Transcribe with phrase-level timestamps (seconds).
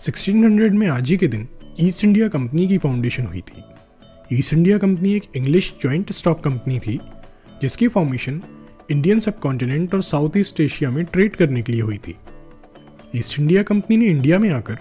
[0.00, 1.48] 1600 में आज ही के दिन
[1.80, 3.62] ईस्ट इंडिया कंपनी की फाउंडेशन हुई थी।
[4.32, 7.00] ईस्ट इंडिया कंपनी एक इंग्लिश जॉइंट स्टॉक कंपनी थी,
[7.62, 8.40] जिसकी फॉर्मेशन
[8.90, 12.16] इंडियन सब कॉन्टिनेंट और साउथ ईस्ट एशिया में ट्रेड करने के लिए हुई थी।
[13.16, 14.78] ईस्ट इंडिया कंपनी ने इंडिया में आकर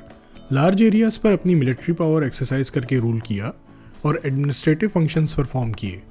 [0.52, 3.54] लार्ज एरियाज़ पर अपनी मिलिट्री पावर एक्सरसाइज करके रूल किया
[4.06, 6.02] और एडमिनिस्ट्रेटिव फ़ंक्शंस परफॉर्म किए।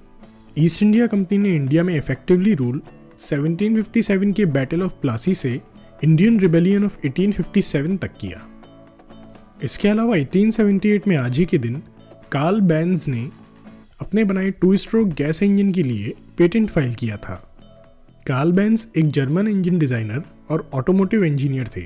[0.59, 2.83] ईस्ट इंडिया कंपनी ने इंडिया में इफेक्टिवली रूल
[3.19, 5.61] 1757 के बैटल ऑफ़ प्लासी से
[6.05, 8.58] इंडियन रिबेलियन ऑफ़ 1857 तक किया।
[9.65, 11.83] इसके अलावा 1878 में आज ही के दिन
[12.33, 13.29] कार्ल बैंस ने
[14.01, 17.35] अपने बनाए टू स्ट्रोक गैस इंजन के लिए पेटेंट फ़ाइल किया था।
[18.27, 21.83] कार्ल बैंस एक जर्मन इंजन डिज़ाइनर और ऑटोमोटिव इंजीनियर थे।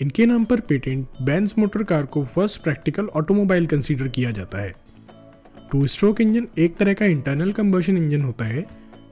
[0.00, 4.74] इनके नाम पर पेटेंट बैंस मोटर कार को फ़र्स्ट प्रैक्टिकल ऑटोमोबाइल कंसीडर किया जाता है।
[5.72, 8.66] टू स्ट्रोक इंजन एक तरह का इंटरनल कंबशन इंजन होता है,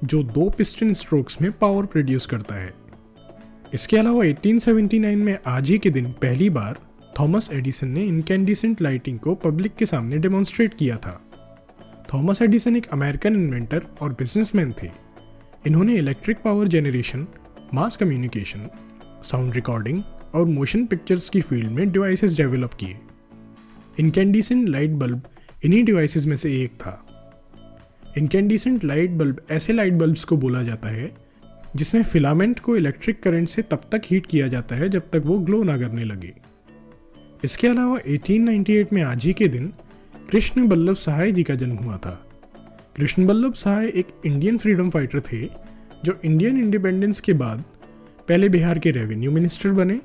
[0.04, 2.75] जो दो पिस्टन स्ट्रोक्स में पावर प्रोड्यूस करता है।
[3.75, 6.78] इसके अलावा 1879 में आज ही के दिन पहली बार
[7.19, 11.21] थॉमस एडिसन ने इनकैंडिसेंट लाइटिंग को पब्लिक के सामने डेमोन्स्ट्रेट किया था।
[12.15, 14.91] थॉमस एडिसन एक अमेरिकन इन्वेंटर और बिजनेसमैन थे।
[15.66, 17.27] इन्होंने electric power generation,
[17.75, 18.69] mass communication,
[19.22, 20.03] sound recording
[20.34, 22.97] और मोशन पिक्चर्स की फ़ील्ड में डिवाइसेस डेवलप किए।
[24.00, 25.22] इनकैंडिसेंट लाइट बल्ब
[25.65, 27.06] इन्हीं डिवाइसेस में से एक था।
[28.19, 31.15] इनकैंडिसेंट लाइट बल्ब ऐसे लाइट बल्ब्स को बोला जाता है,
[31.77, 35.38] जिसमें फिलामेंट को इलेक्ट्रिक करंट से तब तक हीट किया जाता है जब तक वो
[35.38, 36.34] ग्लो ना करने लगे।
[37.44, 39.72] इसके अलावा 1898 में आज ही के दिन
[40.30, 42.26] कृष्ण बल्लभ सहाय जी का जन्म हुआ था।
[42.97, 45.47] कृष्ण बल्लभ सहाय एक इंडियन फ्रीडम फाइटर थे,
[46.04, 47.64] जो इंडियन इंडिपेंडेंस के बाद
[48.28, 50.00] पहले बिहार के रेवेन्यू मिनिस्टर बने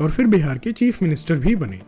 [0.00, 1.80] और फिर बिहार के चीफ मिनिस्टर भी बने।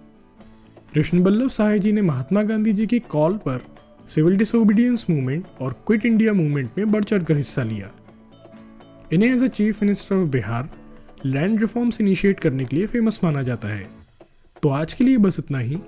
[0.95, 3.65] कृष्ण बल्लभ सहाय जी ने महात्मा गांधी जी की कॉल पर
[4.09, 7.91] सिविल डिसोबीडियंस मूवमेंट और क्विट इंडिया मूवमेंट में बढ़ चढ़ कर हिस्सा लिया।
[9.13, 10.69] इन्हें as a chief minister of Bihar
[11.25, 14.00] land reforms initiate करने के लिए फ़ेमस माना जाता है।
[14.63, 15.79] तो आज के लिए बस इतना ही।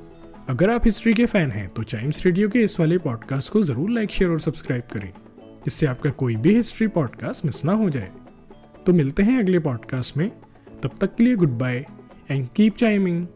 [0.49, 3.91] अगर आप हिस्ट्री के फ़ैन हैं तो चाइम्स रेडियो के इस वाले पॉडकास्ट को ज़रूर
[3.91, 5.13] लाइक शेयर और सब्सक्राइब करें,
[5.65, 8.11] जिससे आपका कोई भी हिस्ट्री पॉडकास्ट मिस ना हो जाए।
[8.87, 10.31] तो मिलते हैं अगले पॉडकास्ट में।
[10.83, 11.85] तब तक के लिए goodbye
[12.31, 13.27] and keep chiming